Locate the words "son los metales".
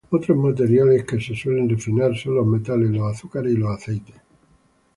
2.17-2.89